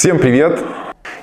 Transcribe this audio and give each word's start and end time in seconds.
Всем 0.00 0.18
привет! 0.18 0.58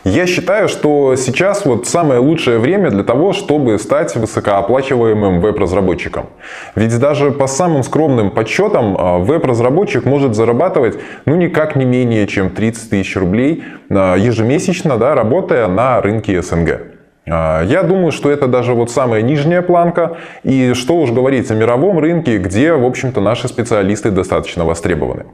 Я 0.03 0.27
считаю, 0.27 0.67
что 0.67 1.15
сейчас 1.15 1.65
вот 1.65 1.87
самое 1.87 2.19
лучшее 2.19 2.59
время 2.59 2.91
для 2.91 3.03
того, 3.03 3.33
чтобы 3.33 3.79
стать 3.79 4.15
высокооплачиваемым 4.15 5.41
веб-разработчиком. 5.41 6.27
Ведь 6.75 6.99
даже 6.99 7.31
по 7.31 7.47
самым 7.47 7.81
скромным 7.81 8.29
подсчетам 8.29 8.95
а, 8.95 9.17
веб-разработчик 9.17 10.05
может 10.05 10.35
зарабатывать 10.35 10.99
ну 11.25 11.35
никак 11.35 11.75
не 11.75 11.85
менее 11.85 12.27
чем 12.27 12.51
30 12.51 12.91
тысяч 12.91 13.15
рублей 13.17 13.63
а, 13.89 14.13
ежемесячно, 14.13 14.97
да, 14.97 15.15
работая 15.15 15.67
на 15.67 15.99
рынке 15.99 16.39
СНГ. 16.39 16.81
А, 17.27 17.63
я 17.63 17.81
думаю, 17.81 18.11
что 18.11 18.29
это 18.29 18.45
даже 18.45 18.75
вот 18.75 18.91
самая 18.91 19.23
нижняя 19.23 19.63
планка. 19.63 20.17
И 20.43 20.73
что 20.75 20.97
уж 20.97 21.09
говорить 21.09 21.49
о 21.49 21.55
мировом 21.55 21.97
рынке, 21.97 22.37
где, 22.37 22.73
в 22.73 22.85
общем-то, 22.85 23.21
наши 23.21 23.47
специалисты 23.47 24.11
достаточно 24.11 24.65
востребованы. 24.65 25.25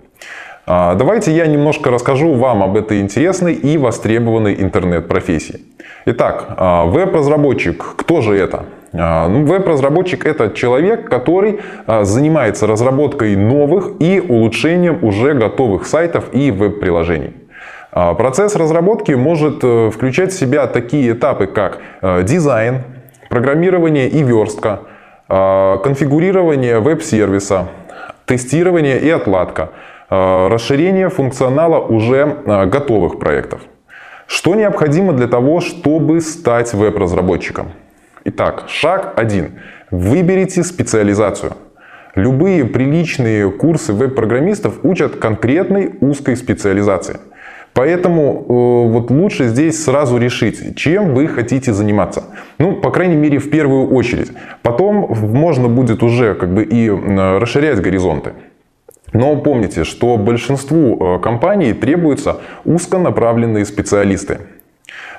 А, 0.66 0.96
давайте 0.96 1.32
я 1.32 1.46
немножко 1.48 1.92
расскажу 1.92 2.34
вам 2.34 2.64
об 2.64 2.78
этой 2.78 3.02
интересной 3.02 3.54
и 3.54 3.78
востребованной 3.78 4.56
интернет-профессии. 4.62 5.62
Итак, 6.06 6.46
а, 6.50 6.86
веб-разработчик. 6.86 7.84
Кто 7.98 8.22
же 8.22 8.38
это? 8.38 8.66
Ну, 8.92 9.46
веб-разработчик 9.46 10.24
это 10.24 10.52
человек, 10.52 11.10
который 11.10 11.62
занимается 11.88 12.68
разработкой 12.68 13.36
новых 13.36 13.94
и 14.00 14.20
улучшением 14.20 15.04
уже 15.04 15.34
готовых 15.34 15.88
сайтов 15.88 16.26
и 16.32 16.52
веб-приложений. 16.52 17.34
А, 17.96 18.16
процесс 18.16 18.56
разработки 18.56 19.12
может 19.12 19.60
э, 19.64 19.92
включать 19.92 20.32
в 20.32 20.40
себя 20.40 20.66
такие 20.66 21.12
этапы, 21.12 21.46
как 21.46 21.78
э, 22.02 22.24
дизайн, 22.24 22.82
программирование 23.30 24.10
и 24.10 24.24
верстка, 24.24 24.80
а, 25.30 25.78
конфигурирование 25.78 26.80
веб-сервиса, 26.80 27.68
тестирование 28.26 29.00
и 29.00 29.12
отладка, 29.12 29.64
а, 29.64 29.93
расширение 30.10 31.10
функционала 31.10 31.80
уже 31.80 32.26
готовых 32.46 33.20
проектов. 33.20 33.62
Что 34.28 34.56
необходимо 34.56 35.14
для 35.14 35.28
того, 35.28 35.60
чтобы 35.60 36.22
стать 36.22 36.74
веб-разработчиком? 36.74 37.72
Итак, 38.26 38.66
шаг 38.68 39.14
1. 39.16 39.52
Выберите 39.92 40.64
специализацию. 40.64 41.54
Любые 42.16 42.66
приличные 42.66 43.52
курсы 43.52 43.92
веб-программистов 43.92 44.80
учат 44.84 45.16
конкретной 45.16 45.96
узкой 46.00 46.36
специализации– 46.36 47.18
Поэтому 47.74 48.46
э, 48.48 48.92
вот 48.92 49.10
лучше 49.10 49.48
здесь 49.48 49.84
сразу 49.84 50.18
решить, 50.18 50.76
чем 50.76 51.16
вы 51.16 51.28
хотите 51.28 51.74
заниматься. 51.74 52.24
Ну, 52.60 52.76
по 52.76 52.92
крайней 52.92 53.16
мере, 53.16 53.40
в 53.40 53.50
первую 53.50 53.92
очередь. 53.92 54.32
Потом 54.62 55.16
можно 55.20 55.68
будет 55.68 56.04
уже 56.04 56.36
как 56.36 56.54
бы 56.54 56.64
и 56.64 56.90
расширять 56.90 57.82
горизонты. 57.82 58.34
Но 59.14 59.36
помните, 59.38 59.84
что 59.84 60.18
большинству 60.18 61.18
э, 61.18 61.20
компаний 61.20 61.74
требуются 61.74 62.38
узконаправленные 62.66 63.66
специалисты. 63.66 64.40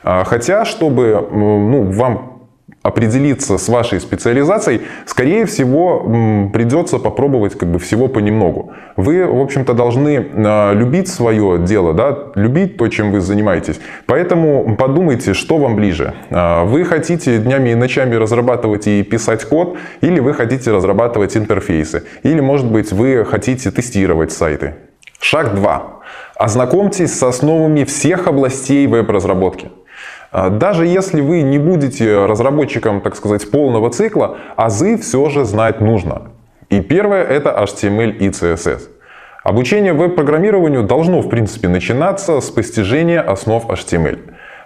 А, 0.02 0.24
хотя, 0.24 0.64
чтобы 0.64 1.28
ну, 1.32 1.84
вам 1.90 2.33
определиться 2.84 3.56
с 3.56 3.68
вашей 3.68 3.98
специализацией, 3.98 4.82
скорее 5.06 5.46
всего, 5.46 6.00
придется 6.52 6.98
попробовать 6.98 7.56
как 7.58 7.70
бы 7.70 7.78
всего 7.78 8.08
понемногу. 8.08 8.72
Вы, 8.96 9.24
в 9.26 9.40
общем-то, 9.40 9.72
должны 9.72 10.26
а, 10.34 10.74
любить 10.74 11.08
свое 11.08 11.58
дело, 11.58 11.94
да, 11.94 12.16
любить 12.34 12.76
то, 12.76 12.86
чем 12.88 13.10
вы 13.10 13.22
занимаетесь. 13.22 13.80
Поэтому 14.04 14.76
подумайте, 14.76 15.32
что 15.32 15.56
вам 15.56 15.76
ближе. 15.76 16.12
А, 16.30 16.64
вы 16.64 16.84
хотите 16.84 17.38
днями 17.38 17.70
и 17.70 17.74
ночами 17.74 18.16
разрабатывать 18.16 18.86
и 18.86 19.02
писать 19.02 19.44
код, 19.44 19.78
или 20.02 20.20
вы 20.20 20.34
хотите 20.34 20.70
разрабатывать 20.70 21.38
интерфейсы, 21.38 22.04
или, 22.22 22.40
может 22.40 22.70
быть, 22.70 22.92
вы 22.92 23.24
хотите 23.24 23.70
тестировать 23.70 24.30
сайты. 24.30 24.74
Шаг 25.20 25.54
2. 25.54 26.00
Ознакомьтесь 26.36 27.18
с 27.18 27.22
основами 27.22 27.84
всех 27.84 28.26
областей 28.26 28.86
веб-разработки. 28.86 29.70
А, 30.34 30.50
даже 30.50 30.84
если 30.84 31.20
вы 31.20 31.42
не 31.42 31.58
будете 31.58 32.26
разработчиком, 32.26 33.00
так 33.00 33.14
сказать, 33.14 33.48
полного 33.48 33.90
цикла, 33.90 34.36
азы 34.56 34.98
все 34.98 35.30
же 35.30 35.44
знать 35.44 35.80
нужно. 35.80 36.22
И 36.70 36.80
первое 36.80 37.22
это 37.22 37.50
HTML 37.50 38.10
и 38.16 38.30
CSS. 38.30 38.80
Обучение 39.44 39.92
веб-программированию 39.92 40.82
должно, 40.82 41.20
в 41.20 41.28
принципе, 41.28 41.68
начинаться 41.68 42.40
с 42.40 42.50
постижения 42.50 43.20
основ 43.20 43.64
HTML. 43.68 44.18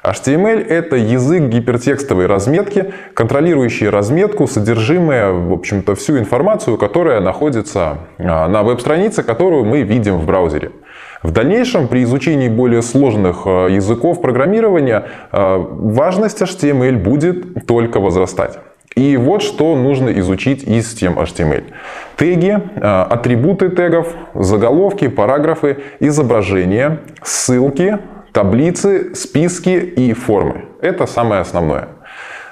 HTML— 0.02 0.66
это 0.68 0.96
язык 0.96 1.42
гипертекстовой 1.42 2.24
разметки, 2.24 2.94
контролирующий 3.12 3.90
разметку, 3.90 4.46
содержимое, 4.46 5.32
в 5.32 5.52
общем-то, 5.52 5.94
всю 5.96 6.18
информацию, 6.18 6.78
которая 6.78 7.20
находится 7.20 7.98
а, 8.18 8.48
на 8.48 8.62
веб-странице, 8.62 9.22
которую 9.22 9.66
мы 9.66 9.82
видим 9.82 10.16
в 10.16 10.24
браузере. 10.24 10.70
В 11.22 11.32
дальнейшем, 11.32 11.88
при 11.88 12.04
изучении 12.04 12.48
более 12.48 12.82
сложных 12.82 13.42
э, 13.44 13.68
языков 13.70 14.20
программирования, 14.20 15.04
э, 15.32 15.56
важность 15.58 16.40
HTML 16.40 16.96
будет 16.96 17.66
только 17.66 17.98
возрастать. 17.98 18.58
И 18.94 19.16
вот 19.16 19.42
что 19.42 19.76
нужно 19.76 20.10
изучить 20.20 20.62
из 20.62 20.88
систем 20.88 21.18
HTML. 21.18 21.64
Теги, 22.16 22.50
э, 22.76 22.80
атрибуты 22.80 23.68
тегов, 23.68 24.14
заголовки, 24.34 25.08
параграфы, 25.08 25.78
изображения, 25.98 27.00
ссылки, 27.22 27.98
таблицы, 28.32 29.14
списки 29.14 29.70
и 29.70 30.12
формы. 30.12 30.66
Это 30.80 31.06
самое 31.06 31.40
основное. 31.40 31.88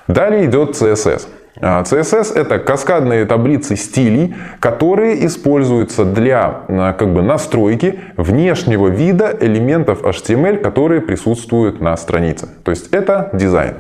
Далее 0.09 0.47
идет 0.47 0.71
CSS. 0.71 1.28
А, 1.61 1.83
CSS 1.83 2.34
это 2.34 2.59
каскадные 2.59 3.25
таблицы 3.25 3.77
стилей, 3.77 4.34
которые 4.61 5.25
используются 5.27 6.05
для 6.05 6.62
а, 6.69 6.93
как 6.93 7.12
бы, 7.12 7.22
настройки 7.22 7.99
внешнего 8.17 8.89
вида 8.89 9.34
элементов 9.41 10.03
HTML, 10.03 10.59
которые 10.59 11.00
присутствуют 11.00 11.81
на 11.81 11.97
странице. 11.97 12.49
То 12.62 12.71
есть 12.71 12.89
это 12.93 13.31
дизайн. 13.33 13.77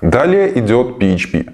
Далее 0.00 0.58
идет 0.58 0.98
PHP. 1.02 1.52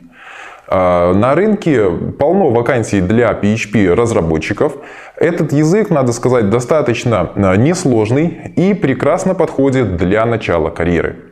А, 0.68 1.12
на 1.12 1.34
рынке 1.34 1.90
полно 1.90 2.50
вакансий 2.50 3.00
для 3.00 3.32
PHP 3.32 3.92
разработчиков. 3.92 4.74
Этот 5.16 5.52
язык, 5.52 5.90
надо 5.90 6.12
сказать, 6.12 6.50
достаточно 6.50 7.30
несложный 7.56 8.52
и 8.54 8.74
прекрасно 8.74 9.34
подходит 9.34 9.96
для 9.96 10.24
начала 10.24 10.70
карьеры. 10.70 11.29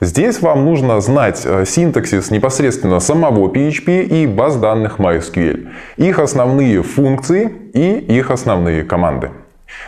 Здесь 0.00 0.40
вам 0.40 0.64
нужно 0.64 1.00
знать 1.00 1.42
э, 1.44 1.64
синтаксис 1.66 2.30
непосредственно 2.30 3.00
самого 3.00 3.48
PHP 3.48 4.04
и 4.04 4.26
баз 4.28 4.54
данных 4.54 5.00
MySQL, 5.00 5.70
их 5.96 6.20
основные 6.20 6.84
функции 6.84 7.50
и 7.74 7.98
их 7.98 8.30
основные 8.30 8.84
команды. 8.84 9.30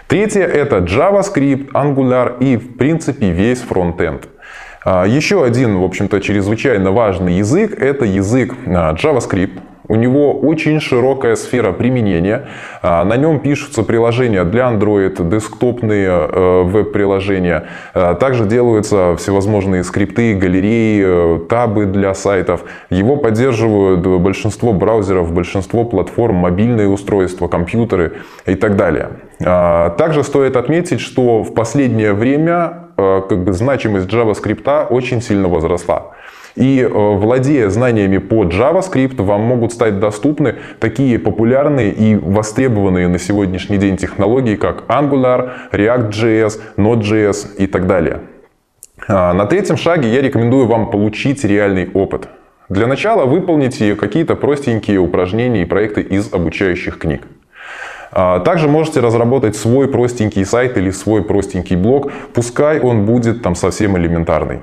Третье 0.09 0.43
это 0.43 0.79
JavaScript, 0.79 1.71
Angular 1.71 2.39
и 2.41 2.57
в 2.57 2.77
принципе 2.77 3.31
весь 3.31 3.61
фронтенд. 3.61 4.29
А, 4.85 5.05
еще 5.07 5.45
один, 5.45 5.79
в 5.79 5.85
общем-то, 5.85 6.21
чрезвычайно 6.21 6.91
важный 6.91 7.35
язык– 7.35 7.73
это 7.81 8.05
язык 8.05 8.55
а, 8.67 8.95
JavaScript. 8.95 9.61
У 9.91 9.97
него 9.97 10.39
очень 10.39 10.79
широкая 10.79 11.35
сфера 11.35 11.73
применения. 11.73 12.47
А, 12.81 13.03
на 13.05 13.17
нем 13.17 13.41
пишутся 13.41 13.83
приложения 13.83 14.45
для 14.45 14.71
Android, 14.71 15.29
десктопные 15.29 16.09
э, 16.09 16.63
веб-приложения. 16.63 17.65
А, 17.93 18.15
также 18.15 18.45
делаются 18.45 19.17
всевозможные 19.17 19.83
скрипты, 19.83 20.37
галереи, 20.37 21.03
э, 21.05 21.39
табы 21.49 21.87
для 21.87 22.15
сайтов. 22.15 22.63
Его 22.89 23.17
поддерживают 23.17 24.07
большинство 24.23 24.73
браузеров, 24.73 25.33
большинство 25.33 25.83
платформ, 25.83 26.37
мобильные 26.37 26.87
устройства, 26.87 27.49
компьютеры 27.49 28.13
и 28.47 28.55
так 28.55 28.77
далее. 28.77 29.09
А, 29.45 29.91
также 29.91 30.23
стоит 30.23 30.55
отметить, 30.55 31.01
что 31.01 31.43
в 31.43 31.53
последнее 31.53 32.13
время 32.13 32.91
э, 32.97 33.23
как 33.29 33.43
бы, 33.43 33.53
значимость 33.53 34.07
JavaScript 34.07 34.87
очень 34.87 35.21
сильно 35.21 35.49
возросла. 35.49 36.13
И 36.57 36.81
э, 36.81 36.89
владея 36.89 37.69
знаниями 37.71 38.19
по 38.19 38.45
JavaScript, 38.45 39.23
вам 39.23 39.43
могут 39.43 39.73
стать 39.73 40.01
доступны 40.01 40.57
такие 40.79 41.19
популярные 41.19 41.93
и 41.93 42.17
востребованные 42.17 43.09
на 43.09 43.19
сегодняшний 43.19 43.79
день 43.79 43.97
технологии, 43.97 44.57
как 44.57 44.85
Angular, 44.89 45.51
React.js, 45.73 46.61
Node.js 46.77 47.57
и 47.57 47.67
так 47.67 47.87
далее. 47.87 48.21
А, 49.09 49.33
на 49.33 49.47
третьем 49.47 49.77
шаге 49.77 50.09
я 50.09 50.21
рекомендую 50.21 50.67
вам 50.67 50.91
получить 50.91 51.45
реальный 51.45 51.89
опыт. 51.93 52.29
Для 52.69 52.87
начала 52.87 53.25
выполните 53.25 53.97
какие-то 53.97 54.37
простенькие 54.37 54.99
упражнения 54.99 55.63
и 55.63 55.65
проекты 55.65 56.03
из 56.03 56.33
обучающих 56.33 56.99
книг. 56.99 57.23
А, 58.13 58.41
также 58.41 58.69
можете 58.69 59.01
разработать 59.01 59.57
свой 59.57 59.89
простенький 59.89 60.45
сайт 60.45 60.77
или 60.77 60.91
свой 60.91 61.23
простенький 61.23 61.77
блог, 61.77 62.13
пускай 62.35 62.81
он 62.81 63.07
будет 63.07 63.43
там 63.43 63.55
совсем 63.55 63.97
элементарный. 63.97 64.61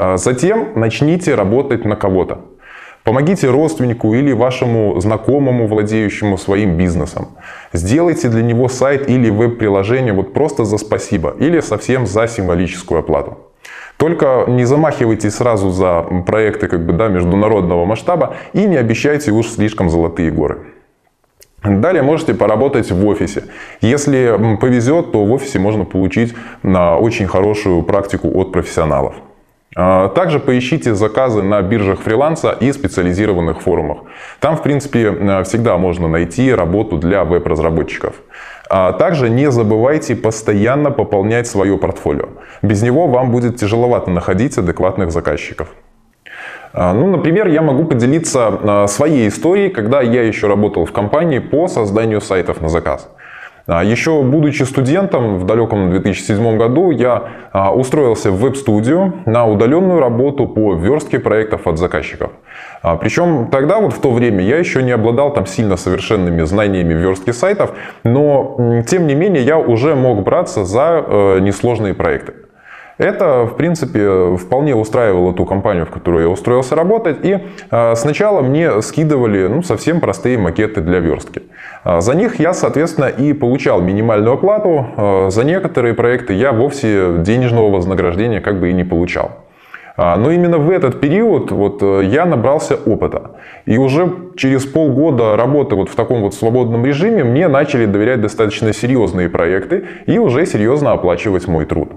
А 0.00 0.16
затем 0.16 0.68
начните 0.76 1.34
работать 1.34 1.84
на 1.84 1.96
кого-то. 1.96 2.42
Помогите 3.02 3.50
родственнику 3.50 4.14
или 4.14 4.32
вашему 4.32 5.00
знакомому, 5.00 5.66
владеющему 5.66 6.38
своим 6.38 6.76
бизнесом. 6.76 7.28
Сделайте 7.72 8.28
для 8.28 8.42
него 8.42 8.68
сайт 8.68 9.10
или 9.10 9.28
веб-приложение 9.28 10.12
вот 10.12 10.32
просто 10.34 10.64
за 10.64 10.78
спасибо 10.78 11.34
или 11.40 11.60
совсем 11.60 12.06
за 12.06 12.28
символическую 12.28 13.00
оплату. 13.00 13.38
Только 13.96 14.44
не 14.46 14.64
замахивайтесь 14.64 15.34
сразу 15.34 15.70
за 15.70 16.04
проекты 16.26 16.68
как 16.68 16.86
бы, 16.86 16.92
да, 16.92 17.08
международного 17.08 17.84
масштаба 17.84 18.36
и 18.52 18.66
не 18.66 18.76
обещайте 18.76 19.32
уж 19.32 19.48
слишком 19.48 19.90
золотые 19.90 20.30
горы. 20.30 20.58
Далее 21.64 22.02
можете 22.02 22.34
поработать 22.34 22.92
в 22.92 23.06
офисе. 23.06 23.44
Если 23.80 24.56
повезет, 24.60 25.10
то 25.10 25.24
в 25.24 25.32
офисе 25.32 25.58
можно 25.58 25.84
получить 25.84 26.34
очень 26.62 27.26
хорошую 27.26 27.82
практику 27.82 28.30
от 28.38 28.52
профессионалов. 28.52 29.16
А, 29.80 30.08
также 30.08 30.40
поищите 30.40 30.92
заказы 30.92 31.40
на 31.40 31.62
биржах 31.62 32.00
фриланса 32.00 32.50
и 32.50 32.72
специализированных 32.72 33.60
форумах. 33.60 33.98
Там, 34.40 34.56
в 34.56 34.62
принципе, 34.62 35.12
всегда 35.44 35.78
можно 35.78 36.08
найти 36.08 36.52
работу 36.52 36.96
для 36.96 37.22
веб-разработчиков. 37.22 38.16
А 38.68 38.92
также 38.92 39.30
не 39.30 39.52
забывайте 39.52 40.16
постоянно 40.16 40.90
пополнять 40.90 41.46
свое 41.46 41.78
портфолио. 41.78 42.28
Без 42.60 42.82
него 42.82 43.06
вам 43.06 43.30
будет 43.30 43.56
тяжеловато 43.56 44.10
находить 44.10 44.58
адекватных 44.58 45.12
заказчиков. 45.12 45.68
А, 46.72 46.92
ну, 46.92 47.06
например, 47.06 47.46
я 47.46 47.62
могу 47.62 47.84
поделиться 47.84 48.86
своей 48.88 49.28
историей, 49.28 49.68
когда 49.68 50.02
я 50.02 50.24
еще 50.24 50.48
работал 50.48 50.86
в 50.86 50.92
компании 50.92 51.38
по 51.38 51.68
созданию 51.68 52.20
сайтов 52.20 52.60
на 52.60 52.68
заказ. 52.68 53.08
А, 53.68 53.84
Еще 53.84 54.22
будучи 54.22 54.62
студентом 54.62 55.38
в 55.38 55.44
далеком 55.44 55.90
2007 55.90 56.56
году, 56.56 56.90
я 56.90 57.24
а, 57.52 57.74
устроился 57.74 58.30
в 58.30 58.40
веб-студию 58.40 59.12
на 59.26 59.46
удаленную 59.46 60.00
работу 60.00 60.46
по 60.46 60.74
верстке 60.74 61.18
проектов 61.18 61.66
от 61.66 61.78
заказчиков. 61.78 62.30
А, 62.82 62.96
Причем 62.96 63.48
тогда, 63.52 63.78
вот 63.78 63.92
в 63.92 64.00
то 64.00 64.10
время, 64.10 64.42
я 64.42 64.56
еще 64.56 64.82
не 64.82 64.92
обладал 64.92 65.34
там 65.34 65.44
сильно 65.44 65.76
совершенными 65.76 66.42
знаниями 66.44 66.94
верстки 66.94 67.30
сайтов, 67.30 67.72
но 68.04 68.82
тем 68.86 69.06
не 69.06 69.14
менее 69.14 69.42
я 69.42 69.58
уже 69.58 69.94
мог 69.94 70.22
браться 70.22 70.64
за 70.64 71.04
э, 71.06 71.38
несложные 71.40 71.92
проекты. 71.92 72.32
Это, 72.96 73.44
в 73.44 73.56
принципе, 73.56 74.36
вполне 74.36 74.74
устраивало 74.74 75.32
ту 75.32 75.44
компанию, 75.44 75.86
в 75.86 75.90
которую 75.90 76.24
я 76.24 76.30
устроился 76.30 76.74
работать. 76.74 77.18
И 77.22 77.38
сначала 77.94 78.40
мне 78.40 78.82
скидывали 78.82 79.46
ну, 79.46 79.62
совсем 79.62 80.00
простые 80.00 80.36
макеты 80.36 80.80
для 80.80 80.98
верстки. 80.98 81.42
А, 81.88 82.02
за 82.02 82.14
них 82.14 82.38
я, 82.38 82.52
соответственно, 82.52 83.06
и 83.06 83.32
получал 83.32 83.80
минимальную 83.80 84.34
оплату. 84.34 84.86
А, 84.96 85.30
за 85.30 85.42
некоторые 85.42 85.94
проекты 85.94 86.34
я 86.34 86.52
вовсе 86.52 87.14
денежного 87.20 87.70
вознаграждения 87.70 88.42
как 88.42 88.60
бы 88.60 88.68
и 88.68 88.74
не 88.74 88.84
получал. 88.84 89.30
Но 89.96 90.30
именно 90.30 90.58
в 90.58 90.70
этот 90.70 91.00
период 91.00 91.50
вот 91.50 91.82
э, 91.82 92.04
я 92.04 92.24
набрался 92.24 92.76
опыта. 92.76 93.32
И 93.66 93.78
уже 93.78 94.14
через 94.36 94.64
полгода 94.64 95.34
работы 95.34 95.74
вот 95.74 95.88
в 95.88 95.96
таком 95.96 96.20
вот 96.20 96.34
свободном 96.34 96.86
режиме 96.86 97.24
мне 97.24 97.48
начали 97.48 97.84
доверять 97.84 98.20
достаточно 98.20 98.72
серьезные 98.72 99.28
проекты 99.28 99.86
и 100.06 100.18
уже 100.18 100.46
серьезно 100.46 100.92
оплачивать 100.92 101.48
мой 101.48 101.64
труд. 101.64 101.88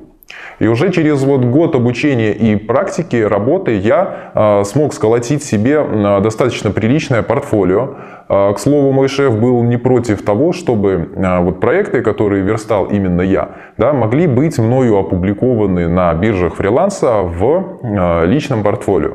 И 0.59 0.67
уже 0.67 0.91
через 0.91 1.23
вот 1.23 1.41
год 1.45 1.75
обучения 1.75 2.33
и 2.33 2.55
практики 2.55 3.15
работы 3.15 3.75
я 3.77 4.31
э, 4.33 4.63
смог 4.63 4.93
сколотить 4.93 5.43
себе 5.43 5.83
достаточно 6.21 6.71
приличное 6.71 7.23
портфолио. 7.23 7.95
Э, 8.29 8.53
к 8.53 8.59
слову, 8.59 8.91
мой 8.91 9.07
шеф 9.07 9.37
был 9.39 9.63
не 9.63 9.77
против 9.77 10.23
того, 10.23 10.53
чтобы 10.53 11.09
э, 11.15 11.39
вот 11.39 11.59
проекты, 11.59 12.01
которые 12.01 12.43
верстал 12.43 12.85
именно 12.85 13.21
я, 13.21 13.49
да, 13.77 13.93
могли 13.93 14.27
быть 14.27 14.59
мною 14.59 14.97
опубликованы 14.97 15.87
на 15.87 16.13
биржах 16.13 16.55
фриланса 16.55 17.21
в 17.21 18.25
личном 18.25 18.63
портфолио. 18.63 19.13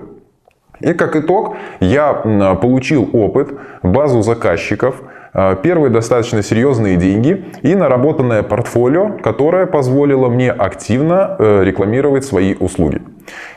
И 0.80 0.92
как 0.92 1.16
итог, 1.16 1.56
я 1.80 2.12
получил 2.60 3.08
опыт, 3.12 3.48
базу 3.82 4.22
заказчиков, 4.22 5.00
а, 5.00 5.15
первые 5.62 5.90
достаточно 5.90 6.42
серьезные 6.42 6.96
деньги 6.96 7.44
и 7.62 7.74
наработанное 7.74 8.42
портфолио, 8.42 9.18
которое 9.22 9.66
позволило 9.66 10.28
мне 10.28 10.50
активно 10.50 11.36
э, 11.38 11.62
рекламировать 11.64 12.24
свои 12.24 12.54
услуги. 12.54 13.02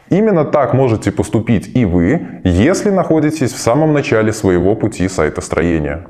Именно 0.09 0.43
так 0.43 0.73
можете 0.73 1.11
поступить 1.11 1.75
и 1.75 1.85
вы, 1.85 2.41
если 2.43 2.89
находитесь 2.89 3.53
в 3.53 3.59
самом 3.59 3.93
начале 3.93 4.33
своего 4.33 4.75
пути 4.75 5.07
сайтостроения. 5.07 6.07